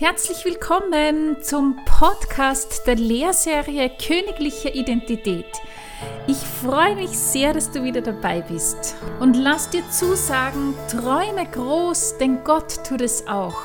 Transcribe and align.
Herzlich 0.00 0.44
willkommen 0.44 1.42
zum 1.42 1.76
Podcast 1.84 2.86
der 2.86 2.94
Lehrserie 2.94 3.90
Königliche 3.90 4.68
Identität. 4.68 5.44
Ich 6.28 6.36
freue 6.36 6.94
mich 6.94 7.18
sehr, 7.18 7.52
dass 7.52 7.72
du 7.72 7.82
wieder 7.82 8.00
dabei 8.00 8.42
bist 8.42 8.94
und 9.18 9.34
lass 9.34 9.70
dir 9.70 9.82
zusagen, 9.90 10.74
träume 10.88 11.46
groß, 11.50 12.16
denn 12.18 12.44
Gott 12.44 12.84
tut 12.86 13.00
es 13.00 13.26
auch. 13.26 13.56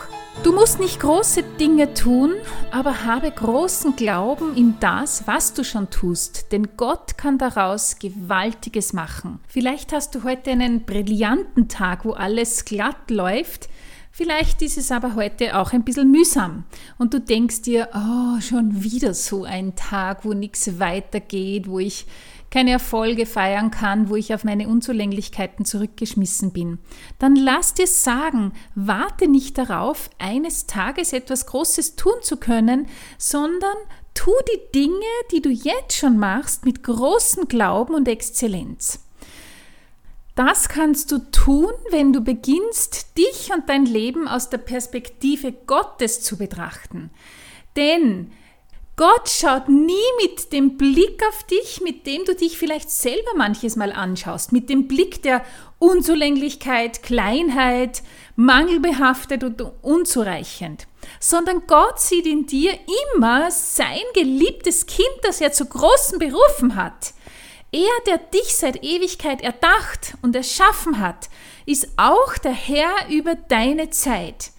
Du 0.41 0.51
musst 0.51 0.79
nicht 0.79 0.99
große 0.99 1.43
Dinge 1.59 1.93
tun, 1.93 2.33
aber 2.71 3.05
habe 3.05 3.29
großen 3.29 3.95
Glauben 3.95 4.57
in 4.57 4.77
das, 4.79 5.27
was 5.27 5.53
du 5.53 5.63
schon 5.63 5.91
tust, 5.91 6.51
denn 6.51 6.69
Gott 6.77 7.15
kann 7.15 7.37
daraus 7.37 7.99
Gewaltiges 7.99 8.91
machen. 8.91 9.39
Vielleicht 9.47 9.93
hast 9.93 10.15
du 10.15 10.23
heute 10.23 10.49
einen 10.49 10.83
brillanten 10.83 11.69
Tag, 11.69 12.05
wo 12.05 12.13
alles 12.13 12.65
glatt 12.65 13.11
läuft, 13.11 13.69
Vielleicht 14.15 14.61
ist 14.61 14.77
es 14.77 14.91
aber 14.91 15.15
heute 15.15 15.57
auch 15.57 15.73
ein 15.73 15.83
bisschen 15.83 16.11
mühsam 16.11 16.65
und 16.99 17.15
du 17.15 17.19
denkst 17.19 17.63
dir, 17.63 17.89
oh, 17.95 18.39
schon 18.41 18.83
wieder 18.83 19.15
so 19.15 19.43
ein 19.43 19.75
Tag, 19.75 20.23
wo 20.23 20.33
nichts 20.33 20.77
weitergeht, 20.79 21.67
wo 21.67 21.79
ich 21.79 22.05
keine 22.51 22.69
Erfolge 22.69 23.25
feiern 23.25 23.71
kann, 23.71 24.09
wo 24.09 24.15
ich 24.15 24.35
auf 24.35 24.43
meine 24.43 24.67
Unzulänglichkeiten 24.67 25.65
zurückgeschmissen 25.65 26.53
bin. 26.53 26.77
Dann 27.17 27.35
lass 27.35 27.73
dir 27.73 27.87
sagen, 27.87 28.53
warte 28.75 29.27
nicht 29.27 29.57
darauf, 29.57 30.11
eines 30.19 30.67
Tages 30.67 31.11
etwas 31.11 31.47
Großes 31.47 31.95
tun 31.95 32.13
zu 32.21 32.37
können, 32.37 32.85
sondern 33.17 33.77
tu 34.13 34.29
die 34.53 34.79
Dinge, 34.79 35.01
die 35.31 35.41
du 35.41 35.49
jetzt 35.49 35.97
schon 35.97 36.19
machst, 36.19 36.65
mit 36.65 36.83
großem 36.83 37.47
Glauben 37.47 37.95
und 37.95 38.07
Exzellenz. 38.07 39.02
Das 40.35 40.67
kannst 40.67 41.11
du 41.11 41.19
tun, 41.19 41.71
wenn 41.91 42.11
du 42.11 42.21
beginnst, 42.21 43.17
dich 43.17 43.51
und 43.53 43.69
dein 43.69 43.85
Leben 43.85 44.27
aus 44.27 44.49
der 44.49 44.57
Perspektive 44.57 45.51
Gottes 45.51 46.21
zu 46.21 46.37
betrachten. 46.37 47.11
Denn 47.75 48.31
Gott 48.95 49.27
schaut 49.29 49.69
nie 49.69 49.95
mit 50.21 50.53
dem 50.53 50.77
Blick 50.77 51.23
auf 51.27 51.43
dich, 51.43 51.81
mit 51.81 52.05
dem 52.05 52.25
du 52.25 52.35
dich 52.35 52.59
vielleicht 52.59 52.91
selber 52.91 53.31
manches 53.35 53.75
Mal 53.75 53.91
anschaust, 53.91 54.51
mit 54.51 54.69
dem 54.69 54.87
Blick 54.87 55.23
der 55.23 55.43
Unzulänglichkeit, 55.79 57.01
Kleinheit, 57.01 58.03
mangelbehaftet 58.35 59.43
und 59.43 59.61
unzureichend, 59.81 60.87
sondern 61.19 61.63
Gott 61.65 61.99
sieht 61.99 62.27
in 62.27 62.45
dir 62.45 62.73
immer 63.05 63.49
sein 63.49 64.03
geliebtes 64.13 64.85
Kind, 64.85 65.07
das 65.23 65.41
er 65.41 65.51
zu 65.51 65.65
großen 65.65 66.19
berufen 66.19 66.75
hat. 66.75 67.13
Er, 67.73 67.89
der 68.05 68.19
dich 68.19 68.55
seit 68.55 68.83
Ewigkeit 68.83 69.41
erdacht 69.41 70.13
und 70.21 70.35
erschaffen 70.35 70.99
hat, 70.99 71.27
ist 71.65 71.89
auch 71.97 72.37
der 72.37 72.53
Herr 72.53 73.09
über 73.09 73.33
deine 73.33 73.89
Zeit. 73.89 74.51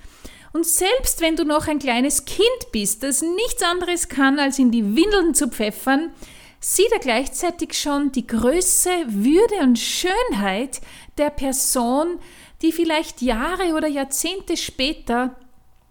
Und 0.53 0.67
selbst 0.67 1.21
wenn 1.21 1.37
du 1.37 1.45
noch 1.45 1.69
ein 1.69 1.79
kleines 1.79 2.25
Kind 2.25 2.73
bist, 2.73 3.05
das 3.05 3.23
nichts 3.23 3.63
anderes 3.63 4.09
kann, 4.09 4.41
als 4.41 4.59
in 4.59 4.73
die 4.73 4.97
Windeln 4.97 5.33
zu 5.33 5.49
pfeffern, 5.49 6.13
sieht 6.59 6.91
er 6.91 6.99
gleichzeitig 6.99 7.75
schon 7.75 8.11
die 8.11 8.27
Größe, 8.27 8.91
Würde 9.07 9.59
und 9.63 9.79
Schönheit 9.79 10.81
der 11.17 11.31
Person, 11.31 12.19
die 12.63 12.73
vielleicht 12.73 13.23
Jahre 13.23 13.75
oder 13.75 13.87
Jahrzehnte 13.87 14.57
später 14.57 15.37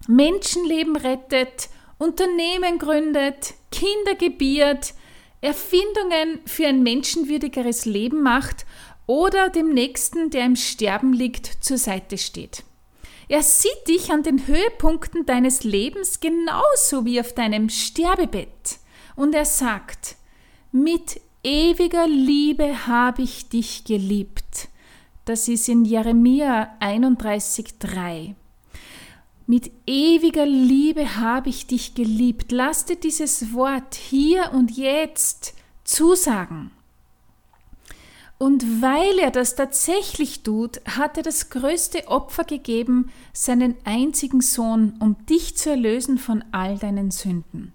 Menschenleben 0.08 0.98
rettet, 0.98 1.70
Unternehmen 2.00 2.80
gründet, 2.80 3.54
Kinder 3.72 4.16
gebiert, 4.16 4.94
Erfindungen 5.44 6.40
für 6.46 6.68
ein 6.68 6.84
menschenwürdigeres 6.84 7.84
Leben 7.84 8.24
macht 8.24 8.66
oder 9.08 9.50
dem 9.50 9.74
Nächsten, 9.74 10.30
der 10.30 10.46
im 10.46 10.56
Sterben 10.56 11.12
liegt, 11.12 11.62
zur 11.62 11.78
Seite 11.78 12.18
steht. 12.18 12.64
Er 13.28 13.44
sieht 13.44 13.88
dich 13.90 14.10
an 14.10 14.24
den 14.24 14.48
Höhepunkten 14.48 15.26
deines 15.26 15.66
Lebens 15.66 16.22
genauso 16.22 17.04
wie 17.04 17.20
auf 17.20 17.34
deinem 17.34 17.68
Sterbebett. 17.68 18.78
Und 19.18 19.36
er 19.36 19.44
sagt, 19.44 20.16
mit 20.72 21.20
ewiger 21.44 22.08
Liebe 22.08 22.88
habe 22.88 23.24
ich 23.24 23.50
dich 23.50 23.84
geliebt. 23.84 24.70
Das 25.26 25.50
ist 25.50 25.68
in 25.68 25.84
Jeremia 25.84 26.78
31,3. 26.80 28.36
Mit 29.46 29.72
ewiger 29.86 30.46
Liebe 30.46 31.18
habe 31.18 31.50
ich 31.50 31.68
dich 31.68 31.96
geliebt. 31.96 32.52
Lass 32.52 32.86
dir 32.86 32.96
dieses 32.96 33.54
Wort 33.54 33.96
hier 33.96 34.52
und 34.54 34.72
jetzt 34.78 35.54
zusagen. 35.84 36.72
Und 38.38 38.82
weil 38.82 39.20
er 39.20 39.32
das 39.32 39.56
tatsächlich 39.56 40.44
tut, 40.44 40.82
hat 40.86 41.18
er 41.18 41.24
das 41.24 41.50
größte 41.50 42.08
Opfer 42.08 42.44
gegeben, 42.46 43.12
seinen 43.32 43.76
einzigen 43.84 44.42
Sohn, 44.42 44.96
um 45.00 45.16
dich 45.28 45.56
zu 45.56 45.72
erlösen 45.72 46.18
von 46.18 46.44
all 46.52 46.78
deinen 46.78 47.12
Sünden. 47.12 47.74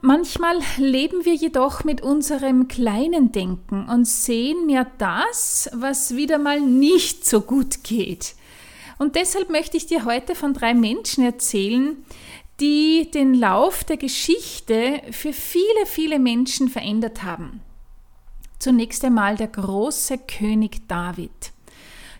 Manchmal 0.00 0.56
leben 0.78 1.24
wir 1.24 1.34
jedoch 1.34 1.84
mit 1.84 2.00
unserem 2.00 2.68
kleinen 2.68 3.32
Denken 3.32 3.88
und 3.88 4.06
sehen 4.06 4.66
mehr 4.66 4.86
das, 4.98 5.68
was 5.72 6.16
wieder 6.16 6.38
mal 6.38 6.60
nicht 6.60 7.26
so 7.26 7.42
gut 7.42 7.84
geht. 7.84 8.34
Und 9.00 9.16
deshalb 9.16 9.48
möchte 9.48 9.78
ich 9.78 9.86
dir 9.86 10.04
heute 10.04 10.34
von 10.34 10.52
drei 10.52 10.74
Menschen 10.74 11.24
erzählen, 11.24 12.04
die 12.60 13.10
den 13.10 13.32
Lauf 13.32 13.82
der 13.82 13.96
Geschichte 13.96 15.00
für 15.10 15.32
viele, 15.32 15.86
viele 15.86 16.18
Menschen 16.18 16.68
verändert 16.68 17.22
haben. 17.22 17.62
Zunächst 18.58 19.02
einmal 19.02 19.36
der 19.36 19.46
große 19.48 20.18
König 20.18 20.86
David. 20.86 21.30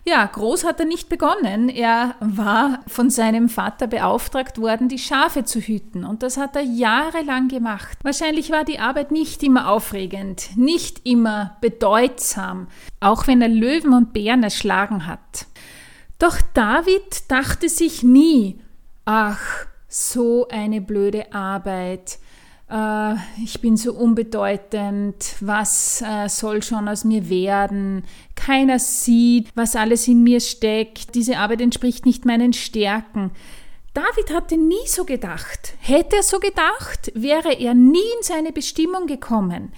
Ja, 0.05 0.25
groß 0.25 0.63
hat 0.63 0.79
er 0.79 0.87
nicht 0.87 1.07
begonnen. 1.07 1.69
Er 1.69 2.15
war 2.19 2.79
von 2.87 3.11
seinem 3.11 3.49
Vater 3.49 3.85
beauftragt 3.85 4.59
worden, 4.59 4.89
die 4.89 4.97
Schafe 4.97 5.43
zu 5.43 5.59
hüten. 5.59 6.03
Und 6.03 6.23
das 6.23 6.37
hat 6.37 6.55
er 6.55 6.63
jahrelang 6.63 7.47
gemacht. 7.47 7.99
Wahrscheinlich 8.01 8.49
war 8.49 8.63
die 8.63 8.79
Arbeit 8.79 9.11
nicht 9.11 9.43
immer 9.43 9.69
aufregend, 9.69 10.57
nicht 10.57 11.05
immer 11.05 11.57
bedeutsam, 11.61 12.69
auch 12.99 13.27
wenn 13.27 13.43
er 13.43 13.49
Löwen 13.49 13.93
und 13.93 14.13
Bären 14.13 14.41
erschlagen 14.41 15.05
hat. 15.05 15.45
Doch 16.21 16.39
David 16.53 17.31
dachte 17.31 17.67
sich 17.67 18.03
nie, 18.03 18.59
ach, 19.05 19.65
so 19.87 20.47
eine 20.49 20.79
blöde 20.79 21.33
Arbeit, 21.33 22.19
äh, 22.69 23.15
ich 23.43 23.59
bin 23.59 23.75
so 23.75 23.93
unbedeutend, 23.93 25.35
was 25.39 26.03
äh, 26.03 26.29
soll 26.29 26.61
schon 26.61 26.87
aus 26.87 27.05
mir 27.05 27.27
werden, 27.27 28.03
keiner 28.35 28.77
sieht, 28.77 29.49
was 29.55 29.75
alles 29.75 30.07
in 30.07 30.21
mir 30.21 30.41
steckt, 30.41 31.15
diese 31.15 31.39
Arbeit 31.39 31.61
entspricht 31.61 32.05
nicht 32.05 32.23
meinen 32.23 32.53
Stärken. 32.53 33.31
David 33.95 34.31
hatte 34.31 34.57
nie 34.57 34.85
so 34.85 35.05
gedacht. 35.05 35.73
Hätte 35.79 36.17
er 36.17 36.23
so 36.23 36.37
gedacht, 36.37 37.11
wäre 37.15 37.59
er 37.59 37.73
nie 37.73 37.97
in 37.97 38.23
seine 38.23 38.51
Bestimmung 38.51 39.07
gekommen. 39.07 39.73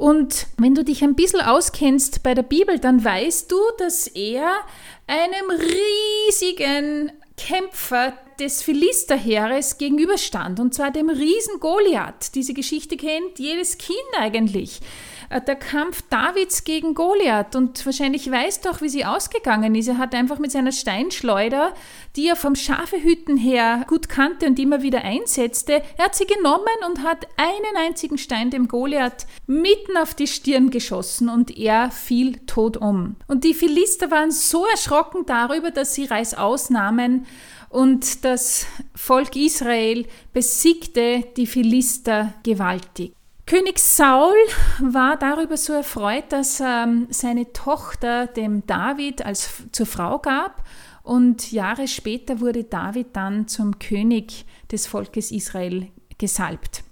Und 0.00 0.46
wenn 0.56 0.74
du 0.74 0.82
dich 0.82 1.04
ein 1.04 1.14
bisschen 1.14 1.42
auskennst 1.42 2.22
bei 2.22 2.32
der 2.32 2.42
Bibel, 2.42 2.78
dann 2.78 3.04
weißt 3.04 3.52
du, 3.52 3.58
dass 3.76 4.06
er 4.06 4.60
einem 5.10 5.50
riesigen 5.50 7.10
Kämpfer 7.36 8.12
des 8.38 8.62
Philisterheeres 8.62 9.76
gegenüberstand, 9.76 10.60
und 10.60 10.72
zwar 10.72 10.92
dem 10.92 11.10
Riesen 11.10 11.58
Goliath. 11.58 12.34
Diese 12.36 12.54
Geschichte 12.54 12.96
kennt 12.96 13.38
jedes 13.38 13.76
Kind 13.76 13.98
eigentlich. 14.16 14.80
Äh, 15.30 15.40
der 15.40 15.56
Kampf 15.56 16.02
Davids 16.10 16.64
gegen 16.64 16.94
Goliath. 16.94 17.56
Und 17.56 17.86
wahrscheinlich 17.86 18.30
weißt 18.30 18.64
du 18.64 18.70
auch, 18.70 18.82
wie 18.82 18.88
sie 18.88 19.04
ausgegangen 19.04 19.74
ist. 19.74 19.88
Er 19.88 19.98
hat 19.98 20.14
einfach 20.14 20.38
mit 20.38 20.50
seiner 20.50 20.72
Steinschleuder, 20.72 21.72
die 22.16 22.26
er 22.28 22.36
vom 22.36 22.56
Schafehütten 22.56 23.36
her 23.36 23.84
gut 23.88 24.08
kannte 24.08 24.46
und 24.46 24.58
immer 24.58 24.82
wieder 24.82 25.02
einsetzte, 25.02 25.82
er 25.96 26.04
hat 26.04 26.16
sie 26.16 26.26
genommen 26.26 26.66
und 26.88 27.04
hat 27.04 27.28
einen 27.36 27.76
einzigen 27.76 28.18
Stein 28.18 28.50
dem 28.50 28.66
Goliath 28.66 29.26
mitten 29.46 29.96
auf 29.96 30.14
die 30.14 30.26
Stirn 30.26 30.70
geschossen 30.70 31.28
und 31.28 31.56
er 31.56 31.92
fiel 31.92 32.38
tot 32.46 32.76
um. 32.76 33.14
Und 33.28 33.44
die 33.44 33.54
Philister 33.54 34.10
waren 34.10 34.32
so 34.32 34.66
erschrocken 34.66 35.24
darüber, 35.26 35.70
dass 35.70 35.94
sie 35.94 36.06
Reißaus 36.06 36.70
nahmen 36.70 37.26
und 37.68 38.24
das 38.24 38.66
Volk 38.96 39.36
Israel 39.36 40.06
besiegte 40.32 41.24
die 41.36 41.46
Philister 41.46 42.34
gewaltig. 42.42 43.12
König 43.50 43.80
Saul 43.80 44.36
war 44.78 45.16
darüber 45.16 45.56
so 45.56 45.72
erfreut, 45.72 46.26
dass 46.28 46.62
ähm, 46.64 47.08
seine 47.10 47.52
Tochter 47.52 48.28
dem 48.28 48.64
David 48.64 49.26
als 49.26 49.50
zur 49.72 49.86
Frau 49.86 50.20
gab 50.20 50.62
und 51.02 51.50
Jahre 51.50 51.88
später 51.88 52.38
wurde 52.38 52.62
David 52.62 53.08
dann 53.14 53.48
zum 53.48 53.80
König 53.80 54.44
des 54.70 54.86
Volkes 54.86 55.32
Israel 55.32 55.88
gesalbt. 56.16 56.84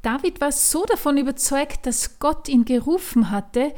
David 0.00 0.40
war 0.40 0.52
so 0.52 0.86
davon 0.86 1.18
überzeugt, 1.18 1.84
dass 1.84 2.18
Gott 2.18 2.48
ihn 2.48 2.64
gerufen 2.64 3.30
hatte, 3.30 3.74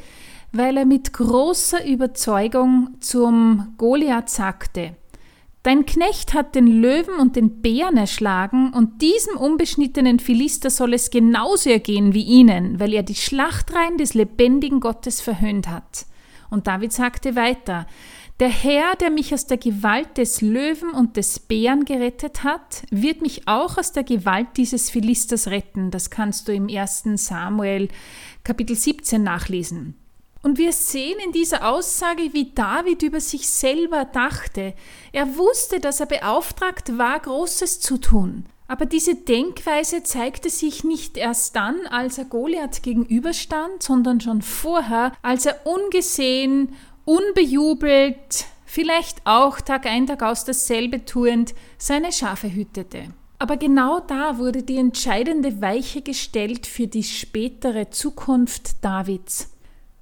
weil 0.52 0.76
er 0.76 0.86
mit 0.86 1.12
großer 1.12 1.84
Überzeugung 1.84 2.98
zum 3.00 3.74
Goliath 3.78 4.30
sagte, 4.30 4.94
Dein 5.68 5.84
Knecht 5.84 6.32
hat 6.32 6.54
den 6.54 6.66
Löwen 6.66 7.20
und 7.20 7.36
den 7.36 7.60
Bären 7.60 7.98
erschlagen, 7.98 8.72
und 8.72 9.02
diesem 9.02 9.36
unbeschnittenen 9.36 10.18
Philister 10.18 10.70
soll 10.70 10.94
es 10.94 11.10
genauso 11.10 11.68
ergehen 11.68 12.14
wie 12.14 12.22
ihnen, 12.22 12.80
weil 12.80 12.94
er 12.94 13.02
die 13.02 13.14
Schlachtreihen 13.14 13.98
des 13.98 14.14
lebendigen 14.14 14.80
Gottes 14.80 15.20
verhöhnt 15.20 15.68
hat. 15.68 16.06
Und 16.48 16.68
David 16.68 16.94
sagte 16.94 17.36
weiter, 17.36 17.86
Der 18.40 18.48
Herr, 18.48 18.96
der 18.96 19.10
mich 19.10 19.34
aus 19.34 19.46
der 19.46 19.58
Gewalt 19.58 20.16
des 20.16 20.40
Löwen 20.40 20.88
und 20.92 21.18
des 21.18 21.38
Bären 21.38 21.84
gerettet 21.84 22.44
hat, 22.44 22.84
wird 22.90 23.20
mich 23.20 23.46
auch 23.46 23.76
aus 23.76 23.92
der 23.92 24.04
Gewalt 24.04 24.48
dieses 24.56 24.88
Philisters 24.88 25.48
retten. 25.48 25.90
Das 25.90 26.08
kannst 26.08 26.48
du 26.48 26.54
im 26.54 26.70
1. 26.74 27.02
Samuel 27.16 27.88
Kapitel 28.42 28.74
17 28.74 29.22
nachlesen. 29.22 29.96
Und 30.42 30.58
wir 30.58 30.72
sehen 30.72 31.18
in 31.24 31.32
dieser 31.32 31.68
Aussage, 31.68 32.32
wie 32.32 32.52
David 32.52 33.02
über 33.02 33.20
sich 33.20 33.48
selber 33.48 34.04
dachte. 34.04 34.74
Er 35.12 35.36
wusste, 35.36 35.80
dass 35.80 36.00
er 36.00 36.06
beauftragt 36.06 36.96
war, 36.96 37.18
Großes 37.18 37.80
zu 37.80 37.98
tun. 37.98 38.46
Aber 38.68 38.84
diese 38.84 39.14
Denkweise 39.14 40.02
zeigte 40.02 40.50
sich 40.50 40.84
nicht 40.84 41.16
erst 41.16 41.56
dann, 41.56 41.86
als 41.86 42.18
er 42.18 42.26
Goliath 42.26 42.82
gegenüberstand, 42.82 43.82
sondern 43.82 44.20
schon 44.20 44.42
vorher, 44.42 45.12
als 45.22 45.46
er 45.46 45.66
ungesehen, 45.66 46.74
unbejubelt, 47.06 48.44
vielleicht 48.66 49.22
auch 49.24 49.62
Tag 49.62 49.86
ein, 49.86 50.06
Tag 50.06 50.22
aus 50.22 50.44
dasselbe 50.44 51.06
tuend, 51.06 51.54
seine 51.78 52.12
Schafe 52.12 52.52
hütete. 52.52 53.14
Aber 53.38 53.56
genau 53.56 54.00
da 54.00 54.36
wurde 54.36 54.62
die 54.62 54.76
entscheidende 54.76 55.62
Weiche 55.62 56.02
gestellt 56.02 56.66
für 56.66 56.88
die 56.88 57.04
spätere 57.04 57.88
Zukunft 57.90 58.84
Davids. 58.84 59.48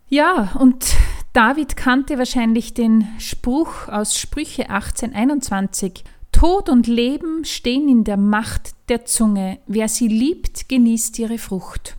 Ja, 0.09 0.53
und 0.61 0.87
David 1.33 1.77
kannte 1.77 2.17
wahrscheinlich 2.17 2.75
den 2.75 3.09
Spruch 3.19 3.89
aus 3.89 4.17
Sprüche 4.17 4.71
1821 4.71 6.05
Tod 6.31 6.69
und 6.69 6.87
Leben 6.87 7.45
stehen 7.45 7.89
in 7.89 8.05
der 8.05 8.17
Macht 8.17 8.75
der 8.89 9.05
Zunge. 9.05 9.59
Wer 9.67 9.89
sie 9.89 10.07
liebt, 10.07 10.69
genießt 10.69 11.19
ihre 11.19 11.39
Frucht. 11.39 11.97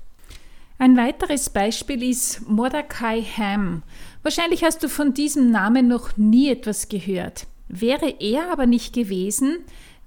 Ein 0.77 0.95
weiteres 0.95 1.50
Beispiel 1.50 2.01
ist 2.04 2.48
Mordecai 2.48 3.24
Ham. 3.24 3.83
Wahrscheinlich 4.21 4.63
hast 4.63 4.83
du 4.83 4.89
von 4.89 5.13
diesem 5.13 5.51
Namen 5.51 5.89
noch 5.89 6.15
nie 6.15 6.50
etwas 6.50 6.88
gehört. 6.88 7.48
Wäre 7.68 8.15
er 8.19 8.51
aber 8.51 8.68
nicht 8.68 8.94
gewesen, 8.94 9.57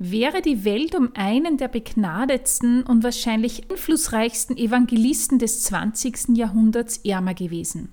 wäre 0.00 0.40
die 0.40 0.64
Welt 0.64 0.94
um 0.94 1.10
einen 1.14 1.58
der 1.58 1.68
begnadetsten 1.68 2.82
und 2.82 3.04
wahrscheinlich 3.04 3.70
einflussreichsten 3.70 4.56
Evangelisten 4.56 5.38
des 5.38 5.62
20. 5.64 6.36
Jahrhunderts 6.36 6.96
ärmer 7.04 7.34
gewesen. 7.34 7.92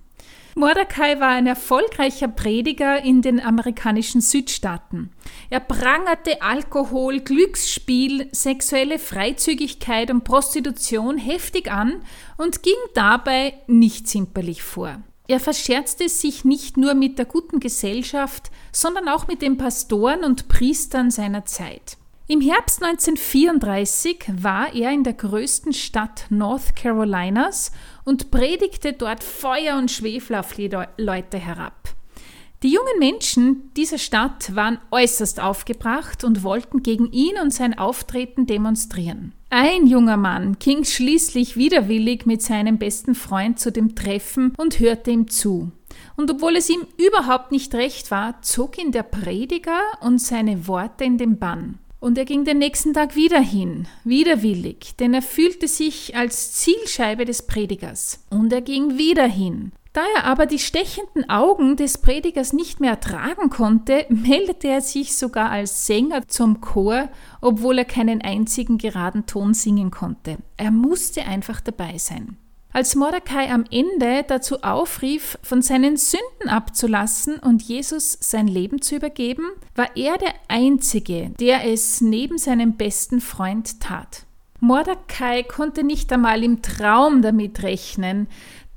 Mordecai 0.55 1.19
war 1.19 1.29
ein 1.29 1.45
erfolgreicher 1.45 2.29
Prediger 2.29 3.03
in 3.03 3.21
den 3.21 3.39
amerikanischen 3.39 4.21
Südstaaten. 4.21 5.11
Er 5.51 5.59
prangerte 5.59 6.41
Alkohol, 6.41 7.19
Glücksspiel, 7.19 8.29
sexuelle 8.31 8.97
Freizügigkeit 8.97 10.09
und 10.09 10.23
Prostitution 10.23 11.19
heftig 11.19 11.69
an 11.69 12.01
und 12.37 12.63
ging 12.63 12.73
dabei 12.95 13.53
nicht 13.67 14.07
zimperlich 14.07 14.63
vor. 14.63 15.03
Er 15.27 15.39
verscherzte 15.41 16.07
sich 16.07 16.45
nicht 16.45 16.77
nur 16.77 16.93
mit 16.93 17.17
der 17.17 17.25
guten 17.25 17.59
Gesellschaft, 17.59 18.49
sondern 18.71 19.09
auch 19.09 19.27
mit 19.27 19.41
den 19.41 19.57
Pastoren 19.57 20.23
und 20.23 20.47
Priestern 20.47 21.11
seiner 21.11 21.43
Zeit. 21.45 21.97
Im 22.29 22.41
Herbst 22.41 22.83
1934 22.83 24.25
war 24.41 24.73
er 24.73 24.91
in 24.91 25.03
der 25.03 25.13
größten 25.13 25.73
Stadt 25.73 26.25
North 26.29 26.75
Carolinas 26.75 27.71
und 28.03 28.31
predigte 28.31 28.93
dort 28.93 29.23
Feuer 29.23 29.77
und 29.77 29.91
Schwefel 29.91 30.35
auf 30.35 30.53
die 30.53 30.69
Leute 30.97 31.37
herab. 31.37 31.93
Die 32.63 32.71
jungen 32.71 32.99
Menschen 32.99 33.71
dieser 33.75 33.97
Stadt 33.97 34.55
waren 34.55 34.79
äußerst 34.91 35.39
aufgebracht 35.39 36.23
und 36.23 36.43
wollten 36.43 36.83
gegen 36.83 37.11
ihn 37.11 37.37
und 37.41 37.53
sein 37.53 37.77
Auftreten 37.77 38.45
demonstrieren. 38.45 39.33
Ein 39.49 39.87
junger 39.87 40.17
Mann 40.17 40.57
ging 40.59 40.83
schließlich 40.83 41.55
widerwillig 41.55 42.25
mit 42.25 42.41
seinem 42.41 42.77
besten 42.77 43.15
Freund 43.15 43.59
zu 43.59 43.71
dem 43.71 43.95
Treffen 43.95 44.53
und 44.57 44.79
hörte 44.79 45.09
ihm 45.09 45.29
zu. 45.29 45.71
Und 46.17 46.29
obwohl 46.29 46.57
es 46.57 46.69
ihm 46.69 46.81
überhaupt 46.97 47.53
nicht 47.53 47.73
recht 47.73 48.11
war, 48.11 48.41
zog 48.41 48.77
ihn 48.77 48.91
der 48.91 49.03
Prediger 49.03 49.79
und 50.01 50.19
seine 50.19 50.67
Worte 50.67 51.05
in 51.05 51.17
den 51.17 51.39
Bann. 51.39 51.79
Und 52.01 52.17
er 52.17 52.25
ging 52.25 52.43
den 52.43 52.57
nächsten 52.57 52.93
Tag 52.93 53.15
wieder 53.15 53.39
hin, 53.39 53.87
widerwillig, 54.03 54.95
denn 54.99 55.13
er 55.13 55.21
fühlte 55.21 55.67
sich 55.67 56.15
als 56.15 56.53
Zielscheibe 56.53 57.23
des 57.23 57.47
Predigers. 57.47 58.23
Und 58.29 58.51
er 58.51 58.61
ging 58.61 58.97
wieder 58.97 59.27
hin. 59.27 59.71
Da 59.93 60.01
er 60.15 60.25
aber 60.25 60.45
die 60.45 60.59
stechenden 60.59 61.29
Augen 61.29 61.75
des 61.75 61.97
Predigers 61.97 62.53
nicht 62.53 62.79
mehr 62.79 62.91
ertragen 62.91 63.49
konnte, 63.49 64.05
meldete 64.09 64.67
er 64.67 64.81
sich 64.81 65.17
sogar 65.17 65.49
als 65.49 65.87
Sänger 65.87 66.27
zum 66.27 66.61
Chor, 66.61 67.09
obwohl 67.41 67.79
er 67.79 67.85
keinen 67.85 68.21
einzigen 68.21 68.77
geraden 68.77 69.25
Ton 69.25 69.53
singen 69.53 69.91
konnte. 69.91 70.37
Er 70.57 70.71
musste 70.71 71.23
einfach 71.23 71.61
dabei 71.61 71.97
sein. 71.97 72.37
Als 72.73 72.95
Mordecai 72.95 73.49
am 73.51 73.63
Ende 73.71 74.23
dazu 74.27 74.61
aufrief, 74.61 75.39
von 75.41 75.63
seinen 75.63 75.97
Sünden 75.97 76.47
abzulassen 76.47 77.39
und 77.39 77.63
Jesus 77.63 78.17
sein 78.21 78.47
Leben 78.47 78.81
zu 78.81 78.97
übergeben, 78.97 79.45
war 79.73 79.95
er 79.95 80.17
der 80.19 80.33
Einzige, 80.47 81.31
der 81.39 81.65
es 81.65 82.01
neben 82.01 82.37
seinem 82.37 82.77
besten 82.77 83.19
Freund 83.19 83.79
tat. 83.79 84.27
Mordecai 84.59 85.43
konnte 85.43 85.83
nicht 85.83 86.11
einmal 86.11 86.43
im 86.43 86.61
Traum 86.61 87.21
damit 87.21 87.63
rechnen, 87.63 88.27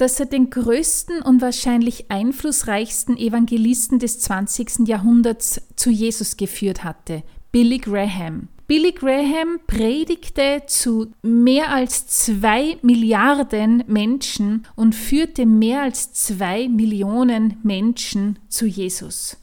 dass 0.01 0.19
er 0.19 0.25
den 0.25 0.49
größten 0.49 1.21
und 1.21 1.43
wahrscheinlich 1.43 2.11
einflussreichsten 2.11 3.19
Evangelisten 3.19 3.99
des 3.99 4.19
20. 4.21 4.89
Jahrhunderts 4.89 5.61
zu 5.77 5.91
Jesus 5.91 6.39
geführt 6.39 6.85
hatte, 6.85 7.23
Billy 7.53 7.77
Graham. 7.77 8.49
Billy 8.67 8.93
Graham 8.93 9.61
predigte 9.67 10.63
zu 10.67 11.09
mehr 11.21 11.71
als 11.71 12.07
zwei 12.07 12.79
Milliarden 12.81 13.85
Menschen 13.89 14.67
und 14.75 14.95
führte 14.95 15.45
mehr 15.45 15.83
als 15.83 16.15
zwei 16.15 16.67
Millionen 16.69 17.59
Menschen 17.63 18.39
zu 18.49 18.65
Jesus. 18.65 19.37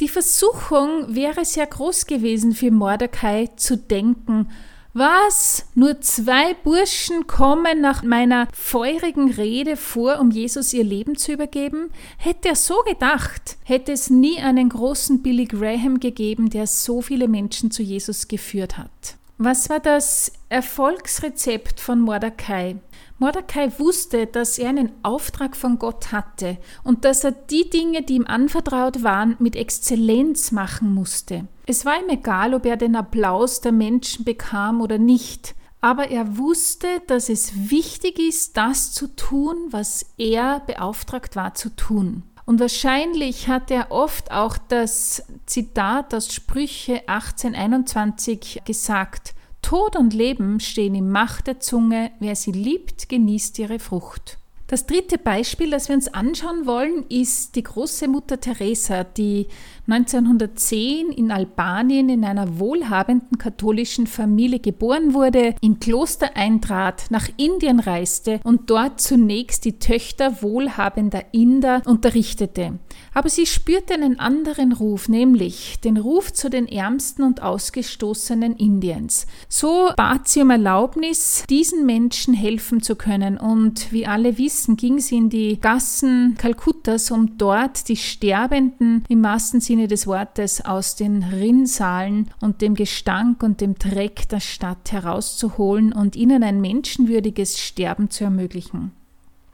Die 0.00 0.08
Versuchung 0.08 1.14
wäre 1.14 1.46
sehr 1.46 1.66
groß 1.66 2.04
gewesen 2.04 2.52
für 2.52 2.70
Mordecai 2.70 3.48
zu 3.56 3.78
denken, 3.78 4.48
was? 4.94 5.66
Nur 5.74 6.00
zwei 6.00 6.54
Burschen 6.54 7.26
kommen 7.26 7.80
nach 7.80 8.02
meiner 8.02 8.48
feurigen 8.52 9.30
Rede 9.30 9.76
vor, 9.76 10.20
um 10.20 10.30
Jesus 10.30 10.72
ihr 10.72 10.84
Leben 10.84 11.16
zu 11.16 11.32
übergeben? 11.32 11.90
Hätte 12.16 12.48
er 12.48 12.56
so 12.56 12.76
gedacht, 12.86 13.56
hätte 13.64 13.92
es 13.92 14.08
nie 14.08 14.38
einen 14.38 14.68
großen 14.68 15.22
Billy 15.22 15.46
Graham 15.46 16.00
gegeben, 16.00 16.48
der 16.48 16.66
so 16.66 17.02
viele 17.02 17.28
Menschen 17.28 17.70
zu 17.70 17.82
Jesus 17.82 18.28
geführt 18.28 18.78
hat. 18.78 19.16
Was 19.36 19.68
war 19.68 19.80
das 19.80 20.32
Erfolgsrezept 20.48 21.80
von 21.80 22.00
Mordecai? 22.00 22.76
Mordecai 23.18 23.70
wusste, 23.78 24.26
dass 24.26 24.58
er 24.58 24.68
einen 24.68 24.92
Auftrag 25.02 25.56
von 25.56 25.78
Gott 25.78 26.12
hatte 26.12 26.56
und 26.84 27.04
dass 27.04 27.24
er 27.24 27.32
die 27.32 27.68
Dinge, 27.68 28.02
die 28.02 28.14
ihm 28.14 28.26
anvertraut 28.26 29.02
waren, 29.02 29.36
mit 29.38 29.56
Exzellenz 29.56 30.52
machen 30.52 30.94
musste. 30.94 31.48
Es 31.66 31.86
war 31.86 31.98
ihm 31.98 32.10
egal, 32.10 32.54
ob 32.54 32.66
er 32.66 32.76
den 32.76 32.94
Applaus 32.94 33.60
der 33.60 33.72
Menschen 33.72 34.24
bekam 34.24 34.82
oder 34.82 34.98
nicht, 34.98 35.54
aber 35.80 36.10
er 36.10 36.36
wusste, 36.36 36.86
dass 37.06 37.28
es 37.28 37.70
wichtig 37.70 38.18
ist, 38.18 38.56
das 38.56 38.92
zu 38.92 39.06
tun, 39.08 39.56
was 39.70 40.06
er 40.18 40.60
beauftragt 40.60 41.36
war 41.36 41.54
zu 41.54 41.70
tun. 41.74 42.22
Und 42.46 42.60
wahrscheinlich 42.60 43.48
hat 43.48 43.70
er 43.70 43.90
oft 43.90 44.30
auch 44.30 44.58
das 44.68 45.24
Zitat 45.46 46.14
aus 46.14 46.32
Sprüche 46.32 47.08
1821 47.08 48.62
gesagt, 48.66 49.34
Tod 49.62 49.96
und 49.96 50.12
Leben 50.12 50.60
stehen 50.60 50.94
im 50.94 51.10
Macht 51.10 51.46
der 51.46 51.60
Zunge, 51.60 52.10
wer 52.20 52.36
sie 52.36 52.52
liebt, 52.52 53.08
genießt 53.08 53.58
ihre 53.58 53.78
Frucht. 53.78 54.36
Das 54.66 54.86
dritte 54.86 55.18
Beispiel, 55.18 55.70
das 55.70 55.88
wir 55.88 55.96
uns 55.96 56.12
anschauen 56.12 56.66
wollen, 56.66 57.04
ist 57.08 57.54
die 57.56 57.62
große 57.62 58.08
Mutter 58.08 58.40
Teresa, 58.40 59.04
die 59.04 59.46
1910 59.86 61.10
in 61.10 61.30
Albanien 61.30 62.08
in 62.08 62.24
einer 62.24 62.58
wohlhabenden 62.58 63.36
katholischen 63.36 64.06
Familie 64.06 64.58
geboren 64.58 65.12
wurde, 65.12 65.54
in 65.60 65.78
Kloster 65.78 66.36
eintrat, 66.36 67.10
nach 67.10 67.28
Indien 67.36 67.80
reiste 67.80 68.40
und 68.44 68.70
dort 68.70 69.00
zunächst 69.00 69.64
die 69.66 69.78
Töchter 69.78 70.42
wohlhabender 70.42 71.22
Inder 71.32 71.82
unterrichtete. 71.84 72.78
Aber 73.12 73.28
sie 73.28 73.46
spürte 73.46 73.94
einen 73.94 74.18
anderen 74.18 74.72
Ruf, 74.72 75.08
nämlich 75.08 75.78
den 75.80 75.98
Ruf 75.98 76.32
zu 76.32 76.48
den 76.48 76.66
Ärmsten 76.66 77.22
und 77.22 77.42
Ausgestoßenen 77.42 78.56
Indiens. 78.56 79.26
So 79.48 79.90
bat 79.96 80.28
sie 80.28 80.42
um 80.42 80.50
Erlaubnis, 80.50 81.44
diesen 81.48 81.84
Menschen 81.86 82.34
helfen 82.34 82.82
zu 82.82 82.96
können 82.96 83.36
und 83.36 83.92
wie 83.92 84.06
alle 84.06 84.38
wissen, 84.38 84.76
ging 84.76 84.98
sie 84.98 85.16
in 85.16 85.28
die 85.28 85.60
Gassen 85.60 86.36
Kalkuttas, 86.38 87.10
um 87.10 87.36
dort 87.36 87.88
die 87.88 87.96
Sterbenden 87.96 89.04
im 89.08 89.22
wahrsten 89.22 89.60
Sinne 89.60 89.73
des 89.76 90.06
Wortes 90.06 90.64
aus 90.64 90.96
den 90.96 91.22
Rinnsalen 91.22 92.30
und 92.40 92.62
dem 92.62 92.74
Gestank 92.74 93.42
und 93.42 93.60
dem 93.60 93.74
Dreck 93.74 94.28
der 94.28 94.40
Stadt 94.40 94.92
herauszuholen 94.92 95.92
und 95.92 96.16
ihnen 96.16 96.42
ein 96.42 96.60
menschenwürdiges 96.60 97.58
Sterben 97.58 98.10
zu 98.10 98.24
ermöglichen. 98.24 98.92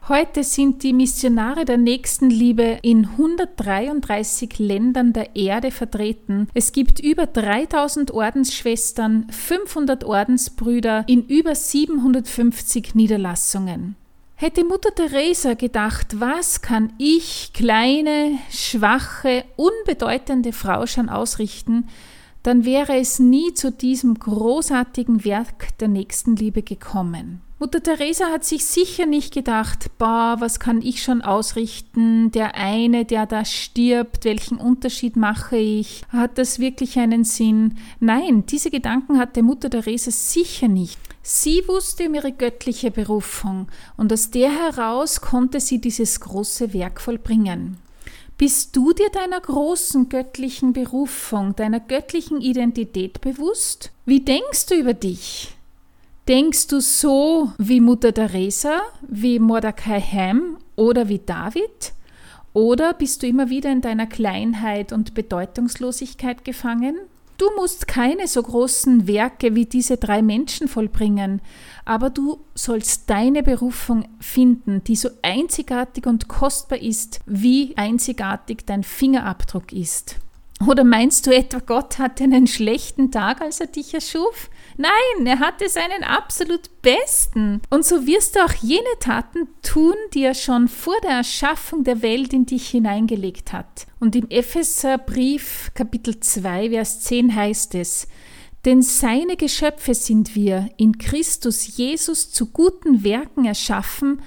Heute 0.08 0.44
sind 0.44 0.82
die 0.82 0.92
Missionare 0.92 1.64
der 1.64 1.76
Nächstenliebe 1.76 2.78
in 2.82 3.06
133 3.06 4.58
Ländern 4.58 5.12
der 5.12 5.36
Erde 5.36 5.70
vertreten. 5.70 6.48
Es 6.54 6.72
gibt 6.72 7.00
über 7.00 7.26
3000 7.26 8.10
Ordensschwestern, 8.10 9.26
500 9.30 10.04
Ordensbrüder 10.04 11.04
in 11.06 11.26
über 11.26 11.54
750 11.54 12.94
Niederlassungen. 12.94 13.96
Hätte 14.42 14.64
Mutter 14.64 14.94
Teresa 14.94 15.52
gedacht, 15.52 16.18
was 16.18 16.62
kann 16.62 16.94
ich, 16.96 17.50
kleine, 17.52 18.38
schwache, 18.50 19.44
unbedeutende 19.56 20.54
Frau 20.54 20.86
schon 20.86 21.10
ausrichten, 21.10 21.88
dann 22.42 22.64
wäre 22.64 22.96
es 22.96 23.18
nie 23.18 23.52
zu 23.52 23.70
diesem 23.70 24.14
großartigen 24.14 25.26
Werk 25.26 25.76
der 25.76 25.88
Nächstenliebe 25.88 26.62
gekommen. 26.62 27.42
Mutter 27.58 27.82
Teresa 27.82 28.30
hat 28.32 28.46
sich 28.46 28.64
sicher 28.64 29.04
nicht 29.04 29.34
gedacht, 29.34 29.90
boah, 29.98 30.36
was 30.38 30.58
kann 30.58 30.80
ich 30.80 31.02
schon 31.02 31.20
ausrichten? 31.20 32.30
Der 32.30 32.54
eine, 32.54 33.04
der 33.04 33.26
da 33.26 33.44
stirbt, 33.44 34.24
welchen 34.24 34.56
Unterschied 34.56 35.16
mache 35.16 35.58
ich? 35.58 36.00
Hat 36.08 36.38
das 36.38 36.58
wirklich 36.58 36.98
einen 36.98 37.24
Sinn? 37.24 37.76
Nein, 37.98 38.46
diese 38.46 38.70
Gedanken 38.70 39.18
hatte 39.18 39.42
Mutter 39.42 39.68
Teresa 39.68 40.10
sicher 40.10 40.68
nicht. 40.68 40.98
Sie 41.22 41.62
wusste 41.68 42.08
um 42.08 42.14
ihre 42.14 42.32
göttliche 42.32 42.90
Berufung 42.90 43.68
und 43.96 44.12
aus 44.12 44.30
der 44.30 44.50
heraus 44.50 45.20
konnte 45.20 45.60
sie 45.60 45.80
dieses 45.80 46.20
große 46.20 46.72
Werk 46.72 47.00
vollbringen. 47.00 47.76
Bist 48.38 48.74
du 48.74 48.94
dir 48.94 49.10
deiner 49.10 49.38
großen 49.38 50.08
göttlichen 50.08 50.72
Berufung, 50.72 51.54
deiner 51.56 51.78
göttlichen 51.78 52.40
Identität 52.40 53.20
bewusst? 53.20 53.90
Wie 54.06 54.20
denkst 54.20 54.64
du 54.66 54.76
über 54.76 54.94
dich? 54.94 55.54
Denkst 56.26 56.68
du 56.68 56.80
so 56.80 57.52
wie 57.58 57.80
Mutter 57.80 58.14
Teresa, 58.14 58.80
wie 59.02 59.38
Mordecai 59.38 60.00
Ham 60.00 60.56
oder 60.76 61.08
wie 61.10 61.18
David? 61.18 61.92
Oder 62.54 62.94
bist 62.94 63.22
du 63.22 63.26
immer 63.26 63.50
wieder 63.50 63.70
in 63.70 63.82
deiner 63.82 64.06
Kleinheit 64.06 64.92
und 64.92 65.12
Bedeutungslosigkeit 65.12 66.42
gefangen? 66.44 66.96
Du 67.40 67.50
musst 67.56 67.88
keine 67.88 68.28
so 68.28 68.42
großen 68.42 69.06
Werke 69.06 69.54
wie 69.54 69.64
diese 69.64 69.96
drei 69.96 70.20
Menschen 70.20 70.68
vollbringen, 70.68 71.40
aber 71.86 72.10
du 72.10 72.44
sollst 72.54 73.08
deine 73.08 73.42
Berufung 73.42 74.04
finden, 74.20 74.84
die 74.84 74.94
so 74.94 75.08
einzigartig 75.22 76.06
und 76.06 76.28
kostbar 76.28 76.82
ist, 76.82 77.20
wie 77.24 77.74
einzigartig 77.78 78.66
dein 78.66 78.84
Fingerabdruck 78.84 79.72
ist. 79.72 80.16
Oder 80.68 80.84
meinst 80.84 81.26
du 81.26 81.34
etwa, 81.34 81.60
Gott 81.60 81.98
hatte 81.98 82.24
einen 82.24 82.46
schlechten 82.46 83.10
Tag, 83.10 83.40
als 83.40 83.58
er 83.58 83.68
dich 83.68 83.94
erschuf? 83.94 84.50
Nein, 84.76 85.26
er 85.26 85.38
hatte 85.40 85.68
seinen 85.68 86.04
absolut 86.04 86.82
besten. 86.82 87.60
Und 87.70 87.84
so 87.84 88.06
wirst 88.06 88.36
du 88.36 88.44
auch 88.44 88.54
jene 88.54 88.98
Taten 89.00 89.48
tun, 89.62 89.94
die 90.14 90.22
er 90.22 90.34
schon 90.34 90.68
vor 90.68 90.96
der 91.02 91.10
Erschaffung 91.10 91.84
der 91.84 92.02
Welt 92.02 92.32
in 92.32 92.46
dich 92.46 92.68
hineingelegt 92.68 93.52
hat. 93.52 93.86
Und 93.98 94.16
im 94.16 94.28
Epheserbrief 94.30 95.70
Kapitel 95.74 96.20
2, 96.20 96.70
Vers 96.70 97.00
10 97.00 97.34
heißt 97.34 97.74
es, 97.74 98.08
denn 98.64 98.82
seine 98.82 99.36
Geschöpfe 99.36 99.94
sind 99.94 100.34
wir 100.34 100.68
in 100.76 100.98
Christus 100.98 101.76
Jesus 101.76 102.30
zu 102.30 102.46
guten 102.46 103.04
Werken 103.04 103.46
erschaffen, 103.46 104.20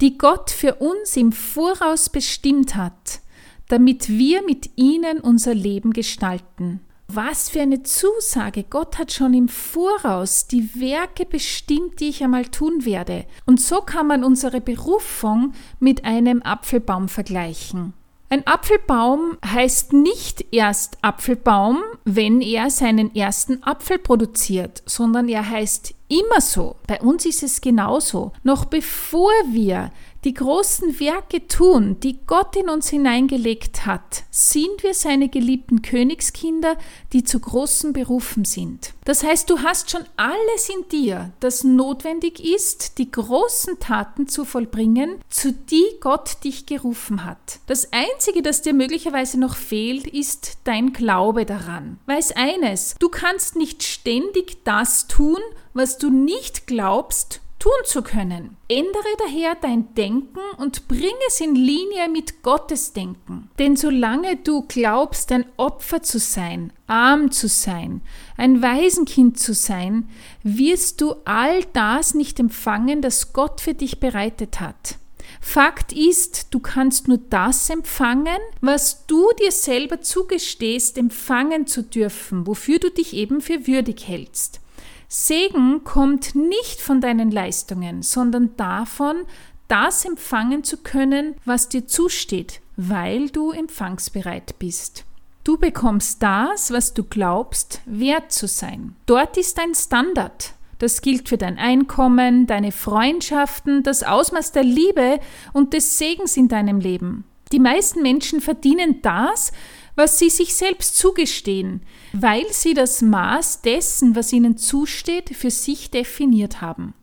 die 0.00 0.18
Gott 0.18 0.50
für 0.50 0.74
uns 0.74 1.16
im 1.16 1.32
Voraus 1.32 2.10
bestimmt 2.10 2.76
hat, 2.76 3.20
damit 3.68 4.08
wir 4.08 4.42
mit 4.42 4.70
ihnen 4.76 5.20
unser 5.20 5.54
Leben 5.54 5.92
gestalten. 5.92 6.80
Was 7.10 7.48
für 7.48 7.62
eine 7.62 7.82
Zusage. 7.82 8.64
Gott 8.64 8.98
hat 8.98 9.12
schon 9.12 9.32
im 9.32 9.48
Voraus 9.48 10.46
die 10.46 10.78
Werke 10.78 11.24
bestimmt, 11.24 12.00
die 12.00 12.10
ich 12.10 12.22
einmal 12.22 12.44
tun 12.44 12.84
werde. 12.84 13.24
Und 13.46 13.62
so 13.62 13.80
kann 13.80 14.06
man 14.06 14.24
unsere 14.24 14.60
Berufung 14.60 15.54
mit 15.80 16.04
einem 16.04 16.42
Apfelbaum 16.42 17.08
vergleichen. 17.08 17.94
Ein 18.30 18.46
Apfelbaum 18.46 19.38
heißt 19.42 19.94
nicht 19.94 20.52
erst 20.52 20.98
Apfelbaum, 21.00 21.82
wenn 22.04 22.42
er 22.42 22.68
seinen 22.68 23.14
ersten 23.16 23.62
Apfel 23.62 23.98
produziert, 23.98 24.82
sondern 24.84 25.30
er 25.30 25.48
heißt 25.48 25.94
immer 26.08 26.42
so. 26.42 26.76
Bei 26.86 27.00
uns 27.00 27.24
ist 27.24 27.42
es 27.42 27.62
genauso. 27.62 28.32
Noch 28.42 28.66
bevor 28.66 29.32
wir 29.50 29.92
die 30.24 30.34
großen 30.34 30.98
Werke 30.98 31.46
tun, 31.46 31.98
die 32.00 32.18
Gott 32.26 32.56
in 32.56 32.68
uns 32.68 32.88
hineingelegt 32.88 33.86
hat, 33.86 34.24
sind 34.30 34.82
wir 34.82 34.94
seine 34.94 35.28
geliebten 35.28 35.82
Königskinder, 35.82 36.76
die 37.12 37.22
zu 37.22 37.38
großen 37.38 37.92
Berufen 37.92 38.44
sind. 38.44 38.94
Das 39.04 39.22
heißt, 39.22 39.48
du 39.48 39.60
hast 39.60 39.90
schon 39.90 40.04
alles 40.16 40.68
in 40.68 40.88
dir, 40.88 41.32
das 41.40 41.62
notwendig 41.62 42.44
ist, 42.44 42.98
die 42.98 43.10
großen 43.10 43.78
Taten 43.78 44.26
zu 44.26 44.44
vollbringen, 44.44 45.20
zu 45.30 45.52
die 45.52 45.86
Gott 46.00 46.44
dich 46.44 46.66
gerufen 46.66 47.24
hat. 47.24 47.60
Das 47.66 47.92
Einzige, 47.92 48.42
das 48.42 48.62
dir 48.62 48.74
möglicherweise 48.74 49.38
noch 49.38 49.56
fehlt, 49.56 50.06
ist 50.06 50.58
dein 50.64 50.92
Glaube 50.92 51.46
daran. 51.46 51.98
Weiß 52.06 52.32
eines, 52.32 52.96
du 52.98 53.08
kannst 53.08 53.56
nicht 53.56 53.82
ständig 53.84 54.64
das 54.64 55.06
tun, 55.06 55.38
was 55.74 55.98
du 55.98 56.10
nicht 56.10 56.66
glaubst, 56.66 57.40
tun 57.58 57.72
zu 57.84 58.02
können. 58.02 58.56
Ändere 58.68 59.16
daher 59.18 59.56
dein 59.56 59.94
Denken 59.94 60.38
und 60.58 60.88
bring 60.88 61.14
es 61.26 61.40
in 61.40 61.54
Linie 61.54 62.08
mit 62.10 62.42
Gottes 62.42 62.92
Denken. 62.92 63.50
Denn 63.58 63.76
solange 63.76 64.36
du 64.36 64.62
glaubst, 64.62 65.32
ein 65.32 65.44
Opfer 65.56 66.02
zu 66.02 66.18
sein, 66.18 66.72
arm 66.86 67.30
zu 67.30 67.48
sein, 67.48 68.02
ein 68.36 68.62
Waisenkind 68.62 69.38
zu 69.38 69.54
sein, 69.54 70.08
wirst 70.42 71.00
du 71.00 71.14
all 71.24 71.64
das 71.72 72.14
nicht 72.14 72.38
empfangen, 72.38 73.02
das 73.02 73.32
Gott 73.32 73.60
für 73.60 73.74
dich 73.74 74.00
bereitet 74.00 74.60
hat. 74.60 74.96
Fakt 75.40 75.92
ist, 75.92 76.48
du 76.50 76.58
kannst 76.58 77.06
nur 77.06 77.18
das 77.18 77.70
empfangen, 77.70 78.38
was 78.60 79.06
du 79.06 79.30
dir 79.40 79.52
selber 79.52 80.00
zugestehst, 80.00 80.98
empfangen 80.98 81.66
zu 81.66 81.82
dürfen, 81.82 82.46
wofür 82.46 82.78
du 82.78 82.90
dich 82.90 83.14
eben 83.14 83.40
für 83.40 83.66
würdig 83.66 84.08
hältst. 84.08 84.60
Segen 85.08 85.84
kommt 85.84 86.34
nicht 86.34 86.80
von 86.80 87.00
deinen 87.00 87.30
Leistungen, 87.30 88.02
sondern 88.02 88.56
davon, 88.56 89.24
das 89.66 90.04
empfangen 90.04 90.64
zu 90.64 90.78
können, 90.78 91.34
was 91.46 91.68
dir 91.68 91.86
zusteht, 91.86 92.60
weil 92.76 93.30
du 93.30 93.50
empfangsbereit 93.50 94.58
bist. 94.58 95.04
Du 95.44 95.56
bekommst 95.56 96.22
das, 96.22 96.70
was 96.70 96.92
du 96.92 97.04
glaubst, 97.04 97.80
wert 97.86 98.32
zu 98.32 98.46
sein. 98.46 98.96
Dort 99.06 99.38
ist 99.38 99.56
dein 99.56 99.74
Standard. 99.74 100.52
Das 100.78 101.00
gilt 101.00 101.28
für 101.30 101.38
dein 101.38 101.58
Einkommen, 101.58 102.46
deine 102.46 102.70
Freundschaften, 102.70 103.82
das 103.82 104.02
Ausmaß 104.02 104.52
der 104.52 104.64
Liebe 104.64 105.20
und 105.54 105.72
des 105.72 105.96
Segens 105.98 106.36
in 106.36 106.48
deinem 106.48 106.80
Leben. 106.80 107.24
Die 107.50 107.58
meisten 107.60 108.02
Menschen 108.02 108.42
verdienen 108.42 109.00
das, 109.00 109.52
was 109.98 110.18
sie 110.18 110.30
sich 110.30 110.54
selbst 110.54 110.96
zugestehen, 110.96 111.82
weil 112.12 112.46
sie 112.52 112.72
das 112.72 113.02
Maß 113.02 113.62
dessen, 113.62 114.14
was 114.14 114.32
ihnen 114.32 114.56
zusteht, 114.56 115.36
für 115.36 115.50
sich 115.50 115.90
definiert 115.90 116.60
haben. 116.60 116.94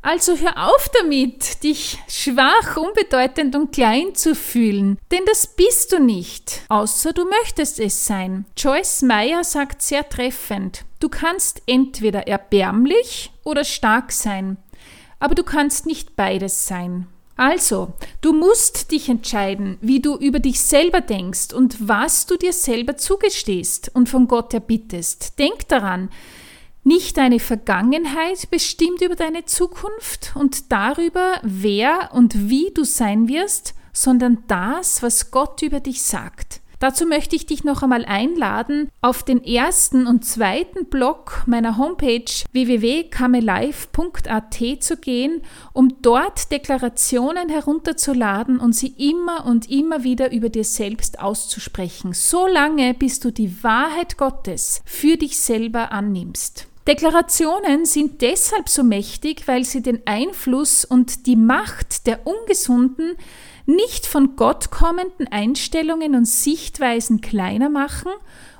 Also 0.00 0.38
hör 0.38 0.68
auf 0.68 0.88
damit, 1.00 1.62
dich 1.64 1.98
schwach, 2.08 2.76
unbedeutend 2.76 3.54
und 3.54 3.72
klein 3.72 4.14
zu 4.14 4.34
fühlen, 4.34 4.96
denn 5.10 5.20
das 5.26 5.46
bist 5.56 5.92
du 5.92 5.98
nicht, 5.98 6.62
außer 6.68 7.12
du 7.12 7.26
möchtest 7.26 7.78
es 7.80 8.06
sein. 8.06 8.46
Joyce 8.56 9.02
Meyer 9.02 9.44
sagt 9.44 9.82
sehr 9.82 10.08
treffend, 10.08 10.84
du 11.00 11.08
kannst 11.08 11.62
entweder 11.66 12.26
erbärmlich 12.26 13.32
oder 13.44 13.64
stark 13.64 14.12
sein, 14.12 14.56
aber 15.18 15.34
du 15.34 15.42
kannst 15.42 15.84
nicht 15.84 16.16
beides 16.16 16.66
sein. 16.66 17.08
Also, 17.38 17.92
du 18.20 18.32
musst 18.32 18.90
dich 18.90 19.08
entscheiden, 19.08 19.78
wie 19.80 20.00
du 20.00 20.16
über 20.16 20.40
dich 20.40 20.58
selber 20.58 21.00
denkst 21.00 21.52
und 21.54 21.88
was 21.88 22.26
du 22.26 22.36
dir 22.36 22.52
selber 22.52 22.96
zugestehst 22.96 23.92
und 23.94 24.08
von 24.08 24.26
Gott 24.26 24.52
erbittest. 24.54 25.38
Denk 25.38 25.68
daran, 25.68 26.10
nicht 26.82 27.16
deine 27.16 27.38
Vergangenheit 27.38 28.50
bestimmt 28.50 29.02
über 29.02 29.14
deine 29.14 29.44
Zukunft 29.44 30.32
und 30.34 30.72
darüber, 30.72 31.38
wer 31.44 32.10
und 32.12 32.50
wie 32.50 32.72
du 32.74 32.82
sein 32.82 33.28
wirst, 33.28 33.74
sondern 33.92 34.42
das, 34.48 35.00
was 35.04 35.30
Gott 35.30 35.62
über 35.62 35.78
dich 35.78 36.02
sagt. 36.02 36.60
Dazu 36.80 37.06
möchte 37.06 37.34
ich 37.34 37.46
dich 37.46 37.64
noch 37.64 37.82
einmal 37.82 38.04
einladen, 38.04 38.88
auf 39.00 39.24
den 39.24 39.42
ersten 39.42 40.06
und 40.06 40.24
zweiten 40.24 40.86
Blog 40.86 41.42
meiner 41.46 41.76
Homepage 41.76 42.22
www.kamelive.at 42.52 44.54
zu 44.80 44.96
gehen, 44.96 45.42
um 45.72 46.00
dort 46.02 46.52
Deklarationen 46.52 47.48
herunterzuladen 47.48 48.60
und 48.60 48.76
sie 48.76 48.94
immer 48.96 49.44
und 49.44 49.68
immer 49.68 50.04
wieder 50.04 50.30
über 50.30 50.50
dir 50.50 50.62
selbst 50.62 51.18
auszusprechen, 51.18 52.12
so 52.12 52.46
lange 52.46 52.94
bis 52.94 53.18
du 53.18 53.32
die 53.32 53.64
Wahrheit 53.64 54.16
Gottes 54.16 54.80
für 54.84 55.16
dich 55.16 55.36
selber 55.38 55.90
annimmst. 55.90 56.68
Deklarationen 56.88 57.84
sind 57.84 58.22
deshalb 58.22 58.70
so 58.70 58.82
mächtig, 58.82 59.46
weil 59.46 59.64
sie 59.64 59.82
den 59.82 60.06
Einfluss 60.06 60.86
und 60.86 61.26
die 61.26 61.36
Macht 61.36 62.06
der 62.06 62.26
ungesunden 62.26 63.18
nicht 63.68 64.06
von 64.06 64.34
Gott 64.34 64.70
kommenden 64.70 65.28
Einstellungen 65.28 66.14
und 66.14 66.26
Sichtweisen 66.26 67.20
kleiner 67.20 67.68
machen 67.68 68.10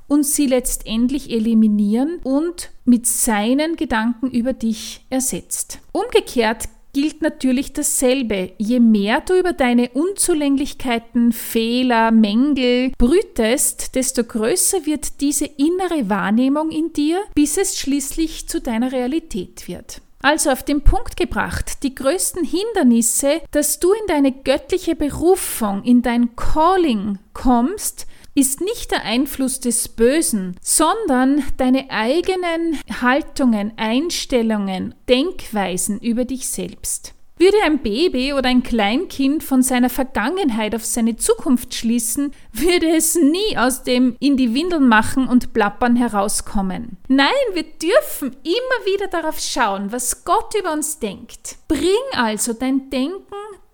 und 0.06 0.24
sie 0.24 0.46
letztendlich 0.46 1.30
eliminieren 1.30 2.20
und 2.22 2.70
mit 2.84 3.06
seinen 3.06 3.76
Gedanken 3.76 4.30
über 4.30 4.52
dich 4.52 5.04
ersetzt. 5.10 5.80
Umgekehrt 5.92 6.68
gilt 6.92 7.22
natürlich 7.22 7.72
dasselbe. 7.72 8.52
Je 8.58 8.80
mehr 8.80 9.20
du 9.20 9.38
über 9.38 9.52
deine 9.52 9.90
Unzulänglichkeiten, 9.90 11.32
Fehler, 11.32 12.10
Mängel 12.10 12.92
brütest, 12.98 13.94
desto 13.94 14.24
größer 14.24 14.84
wird 14.84 15.20
diese 15.20 15.46
innere 15.46 16.08
Wahrnehmung 16.08 16.70
in 16.70 16.92
dir, 16.92 17.20
bis 17.34 17.56
es 17.56 17.78
schließlich 17.78 18.48
zu 18.48 18.60
deiner 18.60 18.92
Realität 18.92 19.68
wird. 19.68 20.00
Also 20.20 20.50
auf 20.50 20.64
den 20.64 20.82
Punkt 20.82 21.16
gebracht, 21.16 21.82
die 21.82 21.94
größten 21.94 22.44
Hindernisse, 22.44 23.40
dass 23.52 23.78
du 23.78 23.92
in 23.92 24.06
deine 24.08 24.32
göttliche 24.32 24.96
Berufung, 24.96 25.84
in 25.84 26.02
dein 26.02 26.34
Calling 26.34 27.18
kommst, 27.34 28.06
ist 28.34 28.60
nicht 28.60 28.90
der 28.90 29.04
Einfluss 29.04 29.60
des 29.60 29.88
Bösen, 29.88 30.56
sondern 30.60 31.42
deine 31.56 31.90
eigenen 31.90 32.78
Haltungen, 33.00 33.72
Einstellungen, 33.76 34.94
Denkweisen 35.08 36.00
über 36.00 36.24
dich 36.24 36.48
selbst. 36.48 37.14
Würde 37.38 37.58
ein 37.64 37.78
Baby 37.78 38.32
oder 38.32 38.48
ein 38.48 38.64
Kleinkind 38.64 39.44
von 39.44 39.62
seiner 39.62 39.90
Vergangenheit 39.90 40.74
auf 40.74 40.84
seine 40.84 41.16
Zukunft 41.16 41.72
schließen, 41.72 42.32
würde 42.52 42.88
es 42.88 43.14
nie 43.14 43.56
aus 43.56 43.84
dem 43.84 44.16
in 44.18 44.36
die 44.36 44.54
Windeln 44.54 44.88
machen 44.88 45.28
und 45.28 45.52
plappern 45.52 45.94
herauskommen. 45.94 46.96
Nein, 47.06 47.28
wir 47.52 47.62
dürfen 47.62 48.36
immer 48.42 48.86
wieder 48.86 49.06
darauf 49.06 49.38
schauen, 49.38 49.92
was 49.92 50.24
Gott 50.24 50.54
über 50.58 50.72
uns 50.72 50.98
denkt. 50.98 51.58
Bring 51.68 51.94
also 52.12 52.52
dein 52.52 52.90
Denken, 52.90 53.22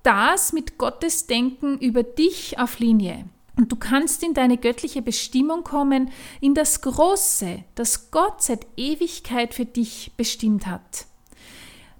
das 0.02 0.52
mit 0.52 0.76
Gottes 0.76 1.26
Denken 1.26 1.78
über 1.78 2.02
dich 2.02 2.58
auf 2.58 2.78
Linie. 2.78 3.24
Und 3.56 3.70
du 3.70 3.76
kannst 3.76 4.22
in 4.22 4.34
deine 4.34 4.58
göttliche 4.58 5.00
Bestimmung 5.00 5.62
kommen, 5.62 6.10
in 6.40 6.54
das 6.54 6.80
Große, 6.82 7.64
das 7.74 8.10
Gott 8.10 8.42
seit 8.42 8.66
Ewigkeit 8.76 9.54
für 9.54 9.64
dich 9.64 10.12
bestimmt 10.16 10.66
hat. 10.66 11.06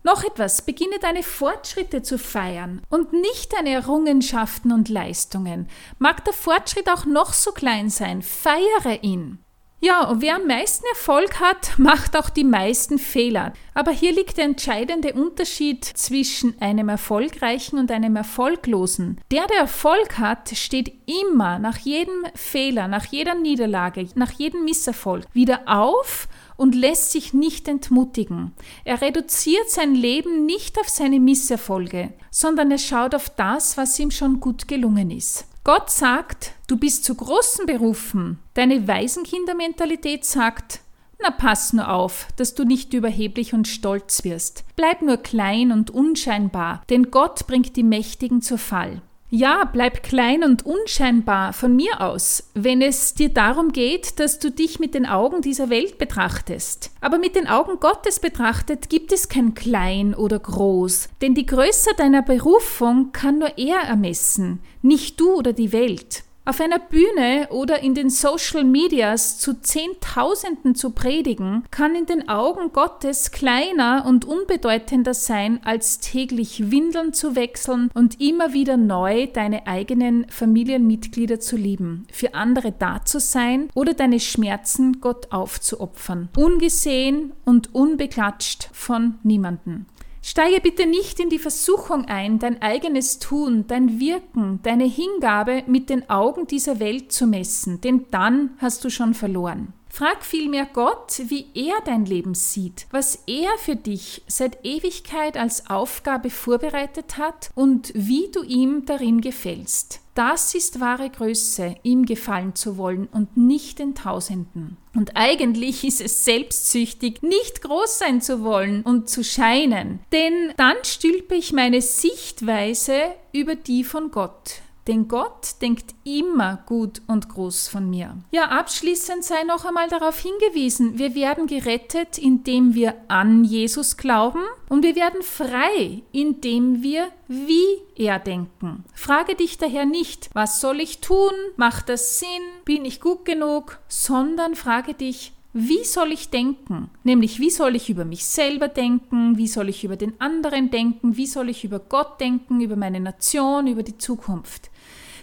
Noch 0.06 0.22
etwas, 0.22 0.60
beginne 0.60 0.98
deine 1.00 1.22
Fortschritte 1.22 2.02
zu 2.02 2.18
feiern 2.18 2.82
und 2.90 3.14
nicht 3.14 3.54
deine 3.54 3.70
Errungenschaften 3.70 4.70
und 4.70 4.90
Leistungen. 4.90 5.66
Mag 5.98 6.26
der 6.26 6.34
Fortschritt 6.34 6.90
auch 6.90 7.06
noch 7.06 7.32
so 7.32 7.52
klein 7.52 7.88
sein, 7.88 8.20
feiere 8.20 9.02
ihn. 9.02 9.38
Ja, 9.80 10.08
und 10.08 10.20
wer 10.20 10.36
am 10.36 10.46
meisten 10.46 10.84
Erfolg 10.92 11.40
hat, 11.40 11.72
macht 11.78 12.18
auch 12.18 12.28
die 12.28 12.44
meisten 12.44 12.98
Fehler. 12.98 13.54
Aber 13.72 13.92
hier 13.92 14.12
liegt 14.12 14.36
der 14.36 14.44
entscheidende 14.44 15.14
Unterschied 15.14 15.84
zwischen 15.84 16.60
einem 16.60 16.90
erfolgreichen 16.90 17.78
und 17.78 17.90
einem 17.90 18.16
erfolglosen. 18.16 19.20
Der, 19.30 19.46
der 19.46 19.58
Erfolg 19.58 20.18
hat, 20.18 20.50
steht 20.50 20.92
immer 21.06 21.58
nach 21.58 21.78
jedem 21.78 22.24
Fehler, 22.34 22.88
nach 22.88 23.06
jeder 23.06 23.34
Niederlage, 23.34 24.06
nach 24.14 24.32
jedem 24.32 24.64
Misserfolg 24.64 25.24
wieder 25.32 25.62
auf 25.66 26.28
und 26.56 26.74
lässt 26.74 27.12
sich 27.12 27.34
nicht 27.34 27.68
entmutigen. 27.68 28.52
Er 28.84 29.00
reduziert 29.00 29.70
sein 29.70 29.94
Leben 29.94 30.46
nicht 30.46 30.78
auf 30.78 30.88
seine 30.88 31.20
Misserfolge, 31.20 32.12
sondern 32.30 32.70
er 32.70 32.78
schaut 32.78 33.14
auf 33.14 33.30
das, 33.30 33.76
was 33.76 33.98
ihm 33.98 34.10
schon 34.10 34.40
gut 34.40 34.68
gelungen 34.68 35.10
ist. 35.10 35.46
Gott 35.64 35.90
sagt, 35.90 36.52
du 36.66 36.76
bist 36.76 37.04
zu 37.04 37.14
großen 37.14 37.64
berufen. 37.66 38.38
Deine 38.52 38.86
Waisenkindermentalität 38.86 40.24
sagt, 40.24 40.80
na 41.22 41.30
pass 41.30 41.72
nur 41.72 41.90
auf, 41.90 42.28
dass 42.36 42.54
du 42.54 42.64
nicht 42.64 42.92
überheblich 42.92 43.54
und 43.54 43.66
stolz 43.66 44.24
wirst. 44.24 44.64
Bleib 44.76 45.00
nur 45.00 45.16
klein 45.16 45.72
und 45.72 45.90
unscheinbar, 45.90 46.82
denn 46.90 47.10
Gott 47.10 47.46
bringt 47.46 47.76
die 47.76 47.82
Mächtigen 47.82 48.42
zu 48.42 48.58
Fall. 48.58 49.00
Ja, 49.36 49.64
bleib 49.64 50.04
klein 50.04 50.44
und 50.44 50.64
unscheinbar 50.64 51.52
von 51.52 51.74
mir 51.74 52.00
aus, 52.00 52.52
wenn 52.54 52.80
es 52.80 53.14
dir 53.14 53.30
darum 53.30 53.72
geht, 53.72 54.20
dass 54.20 54.38
du 54.38 54.52
dich 54.52 54.78
mit 54.78 54.94
den 54.94 55.06
Augen 55.06 55.42
dieser 55.42 55.70
Welt 55.70 55.98
betrachtest. 55.98 56.92
Aber 57.00 57.18
mit 57.18 57.34
den 57.34 57.48
Augen 57.48 57.80
Gottes 57.80 58.20
betrachtet 58.20 58.88
gibt 58.90 59.10
es 59.10 59.28
kein 59.28 59.54
klein 59.54 60.14
oder 60.14 60.38
groß, 60.38 61.08
denn 61.20 61.34
die 61.34 61.46
Größe 61.46 61.96
deiner 61.96 62.22
Berufung 62.22 63.10
kann 63.10 63.40
nur 63.40 63.58
er 63.58 63.80
ermessen, 63.80 64.60
nicht 64.82 65.18
du 65.18 65.34
oder 65.34 65.52
die 65.52 65.72
Welt. 65.72 66.22
Auf 66.46 66.60
einer 66.60 66.78
Bühne 66.78 67.48
oder 67.52 67.82
in 67.82 67.94
den 67.94 68.10
Social 68.10 68.64
Medias 68.64 69.38
zu 69.38 69.62
Zehntausenden 69.62 70.74
zu 70.74 70.90
predigen, 70.90 71.64
kann 71.70 71.94
in 71.94 72.04
den 72.04 72.28
Augen 72.28 72.70
Gottes 72.74 73.30
kleiner 73.30 74.04
und 74.06 74.26
unbedeutender 74.26 75.14
sein, 75.14 75.60
als 75.64 76.00
täglich 76.00 76.70
Windeln 76.70 77.14
zu 77.14 77.34
wechseln 77.34 77.90
und 77.94 78.20
immer 78.20 78.52
wieder 78.52 78.76
neu 78.76 79.26
deine 79.26 79.66
eigenen 79.66 80.28
Familienmitglieder 80.28 81.40
zu 81.40 81.56
lieben, 81.56 82.06
für 82.12 82.34
andere 82.34 82.72
da 82.72 83.02
zu 83.02 83.20
sein 83.20 83.70
oder 83.74 83.94
deine 83.94 84.20
Schmerzen 84.20 85.00
Gott 85.00 85.32
aufzuopfern, 85.32 86.28
ungesehen 86.36 87.32
und 87.46 87.74
unbeklatscht 87.74 88.68
von 88.74 89.14
niemanden. 89.22 89.86
Steige 90.26 90.62
bitte 90.62 90.86
nicht 90.86 91.20
in 91.20 91.28
die 91.28 91.38
Versuchung 91.38 92.06
ein, 92.06 92.38
dein 92.38 92.62
eigenes 92.62 93.18
Tun, 93.18 93.66
dein 93.66 94.00
Wirken, 94.00 94.58
deine 94.62 94.84
Hingabe 94.84 95.64
mit 95.66 95.90
den 95.90 96.08
Augen 96.08 96.46
dieser 96.46 96.80
Welt 96.80 97.12
zu 97.12 97.26
messen, 97.26 97.82
denn 97.82 98.06
dann 98.10 98.56
hast 98.56 98.82
du 98.86 98.88
schon 98.88 99.12
verloren. 99.12 99.74
Frag 99.94 100.24
vielmehr 100.24 100.66
Gott, 100.66 101.22
wie 101.28 101.46
er 101.54 101.76
dein 101.84 102.04
Leben 102.04 102.34
sieht, 102.34 102.88
was 102.90 103.22
er 103.28 103.56
für 103.58 103.76
dich 103.76 104.22
seit 104.26 104.64
Ewigkeit 104.64 105.36
als 105.36 105.70
Aufgabe 105.70 106.30
vorbereitet 106.30 107.16
hat 107.16 107.50
und 107.54 107.92
wie 107.94 108.28
du 108.32 108.42
ihm 108.42 108.86
darin 108.86 109.20
gefällst. 109.20 110.00
Das 110.16 110.52
ist 110.56 110.80
wahre 110.80 111.10
Größe, 111.10 111.76
ihm 111.84 112.06
gefallen 112.06 112.56
zu 112.56 112.76
wollen 112.76 113.06
und 113.12 113.36
nicht 113.36 113.78
den 113.78 113.94
Tausenden. 113.94 114.78
Und 114.96 115.12
eigentlich 115.14 115.84
ist 115.84 116.00
es 116.00 116.24
selbstsüchtig, 116.24 117.22
nicht 117.22 117.62
groß 117.62 118.00
sein 118.00 118.20
zu 118.20 118.42
wollen 118.42 118.82
und 118.82 119.08
zu 119.08 119.22
scheinen, 119.22 120.00
denn 120.10 120.52
dann 120.56 120.76
stülpe 120.82 121.36
ich 121.36 121.52
meine 121.52 121.80
Sichtweise 121.80 122.98
über 123.32 123.54
die 123.54 123.84
von 123.84 124.10
Gott. 124.10 124.63
Denn 124.86 125.08
Gott 125.08 125.62
denkt 125.62 125.94
immer 126.04 126.62
gut 126.66 127.00
und 127.06 127.28
groß 127.28 127.68
von 127.68 127.88
mir. 127.88 128.18
Ja, 128.32 128.48
abschließend 128.48 129.24
sei 129.24 129.44
noch 129.44 129.64
einmal 129.64 129.88
darauf 129.88 130.18
hingewiesen, 130.18 130.98
wir 130.98 131.14
werden 131.14 131.46
gerettet, 131.46 132.18
indem 132.18 132.74
wir 132.74 132.94
an 133.08 133.44
Jesus 133.44 133.96
glauben 133.96 134.42
und 134.68 134.82
wir 134.82 134.94
werden 134.94 135.22
frei, 135.22 136.02
indem 136.12 136.82
wir 136.82 137.08
wie 137.28 137.80
er 137.96 138.18
denken. 138.18 138.84
Frage 138.92 139.34
dich 139.34 139.56
daher 139.56 139.86
nicht, 139.86 140.28
was 140.34 140.60
soll 140.60 140.80
ich 140.80 141.00
tun? 141.00 141.32
Macht 141.56 141.88
das 141.88 142.18
Sinn? 142.18 142.28
Bin 142.64 142.84
ich 142.84 143.00
gut 143.00 143.24
genug? 143.24 143.78
Sondern 143.88 144.54
frage 144.54 144.92
dich, 144.92 145.32
wie 145.56 145.84
soll 145.84 146.10
ich 146.10 146.30
denken? 146.30 146.90
Nämlich, 147.04 147.38
wie 147.38 147.48
soll 147.48 147.76
ich 147.76 147.88
über 147.88 148.04
mich 148.04 148.26
selber 148.26 148.66
denken? 148.66 149.38
Wie 149.38 149.46
soll 149.46 149.68
ich 149.68 149.84
über 149.84 149.94
den 149.94 150.20
anderen 150.20 150.72
denken? 150.72 151.16
Wie 151.16 151.28
soll 151.28 151.48
ich 151.48 151.62
über 151.62 151.78
Gott 151.78 152.20
denken? 152.20 152.60
Über 152.60 152.74
meine 152.74 152.98
Nation? 152.98 153.68
Über 153.68 153.84
die 153.84 153.96
Zukunft? 153.96 154.70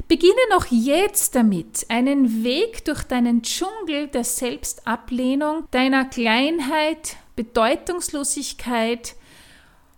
Beginne 0.08 0.34
noch 0.50 0.68
jetzt 0.68 1.36
damit, 1.36 1.86
einen 1.90 2.46
Weg 2.46 2.86
durch 2.86 3.04
deinen 3.04 3.42
Dschungel 3.42 4.08
der 4.08 4.24
Selbstablehnung, 4.24 5.66
deiner 5.72 6.06
Kleinheit, 6.06 7.18
Bedeutungslosigkeit 7.36 9.16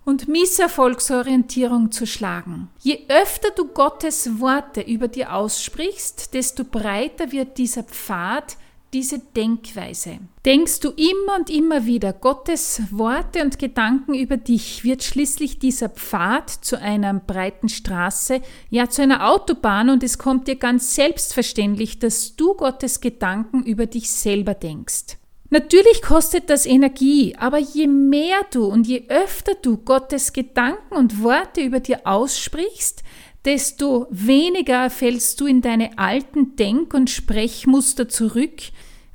und 0.04 0.28
Misserfolgsorientierung 0.28 1.92
zu 1.92 2.08
schlagen. 2.08 2.70
Je 2.80 3.06
öfter 3.08 3.52
du 3.52 3.68
Gottes 3.68 4.40
Worte 4.40 4.82
über 4.82 5.08
dir 5.08 5.34
aussprichst, 5.34 6.34
desto 6.34 6.64
breiter 6.64 7.32
wird 7.32 7.60
dieser 7.60 7.84
Pfad, 7.84 8.58
diese 8.94 9.20
Denkweise. 9.20 10.20
Denkst 10.46 10.80
du 10.82 10.90
immer 10.90 11.38
und 11.40 11.50
immer 11.50 11.86
wieder 11.86 12.14
Gottes 12.14 12.82
Worte 12.92 13.42
und 13.42 13.58
Gedanken 13.58 14.14
über 14.14 14.38
dich, 14.38 14.84
wird 14.84 15.04
schließlich 15.04 15.60
dieser 15.60 15.90
Pfad 15.90 16.50
zu 16.50 16.80
einer 16.80 17.14
breiten 17.14 17.70
Straße, 17.70 18.42
ja 18.70 18.90
zu 18.90 19.02
einer 19.02 19.30
Autobahn 19.30 19.90
und 19.90 20.04
es 20.04 20.18
kommt 20.18 20.48
dir 20.48 20.58
ganz 20.58 20.96
selbstverständlich, 20.96 22.00
dass 22.00 22.36
du 22.36 22.54
Gottes 22.54 23.02
Gedanken 23.02 23.64
über 23.64 23.86
dich 23.86 24.12
selber 24.12 24.54
denkst. 24.54 25.18
Natürlich 25.54 26.02
kostet 26.02 26.50
das 26.50 26.66
Energie, 26.66 27.36
aber 27.38 27.60
je 27.60 27.86
mehr 27.86 28.40
du 28.52 28.66
und 28.66 28.88
je 28.88 29.04
öfter 29.10 29.54
du 29.62 29.78
Gottes 29.78 30.34
Gedanken 30.34 30.96
und 30.96 31.22
Worte 31.22 31.62
über 31.62 31.80
dir 31.80 32.08
aussprichst, 32.08 33.04
desto 33.46 34.08
weniger 34.10 34.90
fällst 34.90 35.40
du 35.40 35.46
in 35.46 35.62
deine 35.62 35.98
alten 35.98 36.56
Denk- 36.56 36.94
und 36.94 37.10
Sprechmuster 37.10 38.08
zurück. 38.08 38.62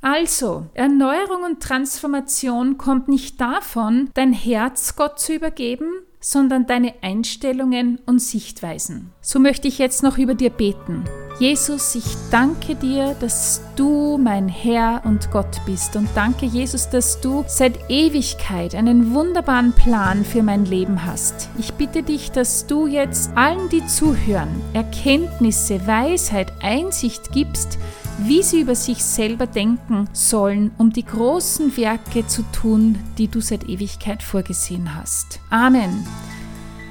Also, 0.01 0.67
Erneuerung 0.75 1.43
und 1.43 1.61
Transformation 1.61 2.77
kommt 2.77 3.09
nicht 3.09 3.41
davon, 3.41 4.09
dein 4.13 4.31
Herz 4.31 4.95
Gott 4.95 5.19
zu 5.19 5.33
übergeben, 5.33 5.89
sondern 6.19 6.67
deine 6.67 6.93
Einstellungen 7.01 7.99
und 8.05 8.19
Sichtweisen. 8.19 9.11
So 9.21 9.39
möchte 9.39 9.67
ich 9.67 9.77
jetzt 9.77 10.03
noch 10.03 10.17
über 10.17 10.35
dir 10.35 10.49
beten. 10.49 11.05
Jesus, 11.39 11.95
ich 11.95 12.03
danke 12.31 12.75
dir, 12.75 13.15
dass 13.21 13.61
du 13.77 14.17
mein 14.17 14.49
Herr 14.49 15.01
und 15.05 15.31
Gott 15.31 15.61
bist 15.65 15.95
und 15.95 16.09
danke 16.13 16.45
Jesus, 16.45 16.89
dass 16.89 17.21
du 17.21 17.45
seit 17.47 17.89
Ewigkeit 17.89 18.75
einen 18.75 19.13
wunderbaren 19.13 19.71
Plan 19.71 20.25
für 20.25 20.43
mein 20.43 20.65
Leben 20.65 21.05
hast. 21.05 21.49
Ich 21.57 21.73
bitte 21.75 22.03
dich, 22.03 22.31
dass 22.31 22.67
du 22.67 22.87
jetzt 22.87 23.31
allen, 23.37 23.69
die 23.69 23.85
zuhören, 23.87 24.49
Erkenntnisse, 24.73 25.87
Weisheit, 25.87 26.51
Einsicht 26.61 27.31
gibst, 27.31 27.77
wie 28.25 28.43
sie 28.43 28.61
über 28.61 28.75
sich 28.75 29.03
selber 29.03 29.47
denken 29.47 30.07
sollen, 30.13 30.71
um 30.77 30.91
die 30.91 31.05
großen 31.05 31.75
Werke 31.77 32.27
zu 32.27 32.43
tun, 32.51 32.97
die 33.17 33.27
du 33.27 33.41
seit 33.41 33.67
Ewigkeit 33.67 34.23
vorgesehen 34.23 34.95
hast. 34.95 35.39
Amen. 35.49 36.05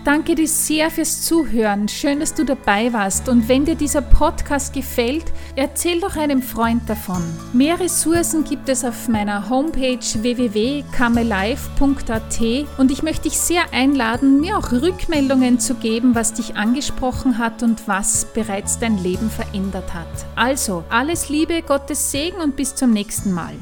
Danke 0.09 0.35
dir 0.35 0.49
sehr 0.49 0.91
fürs 0.91 1.21
Zuhören. 1.21 1.87
Schön, 1.87 2.21
dass 2.21 2.33
du 2.33 2.47
dabei 2.47 2.95
warst. 2.95 3.29
Und 3.29 3.47
wenn 3.47 3.67
dir 3.67 3.75
dieser 3.75 4.01
Podcast 4.01 4.73
gefällt, 4.73 5.27
erzähl 5.55 6.01
doch 6.01 6.17
einem 6.17 6.41
Freund 6.41 6.89
davon. 6.89 7.23
Mehr 7.53 7.79
Ressourcen 7.79 8.45
gibt 8.45 8.71
es 8.71 8.87
auf 8.87 9.09
meiner 9.09 9.51
Homepage 9.51 9.99
www.kamelife.at 9.99 12.41
und 12.79 12.91
ich 12.91 13.03
möchte 13.03 13.25
dich 13.25 13.37
sehr 13.37 13.75
einladen, 13.75 14.41
mir 14.41 14.57
auch 14.57 14.73
Rückmeldungen 14.73 15.61
zu 15.61 15.75
geben, 15.75 16.15
was 16.15 16.33
dich 16.33 16.57
angesprochen 16.57 17.37
hat 17.37 17.63
und 17.63 17.87
was 17.87 18.25
bereits 18.33 18.79
dein 18.79 18.97
Leben 18.97 19.29
verändert 19.29 19.93
hat. 19.93 20.09
Also, 20.37 20.85
alles 20.89 21.29
Liebe, 21.29 21.61
Gottes 21.61 22.11
Segen 22.11 22.41
und 22.41 22.57
bis 22.57 22.75
zum 22.75 22.95
nächsten 22.95 23.31
Mal. 23.31 23.57